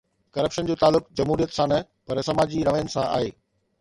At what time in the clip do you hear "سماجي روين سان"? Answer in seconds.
2.31-3.11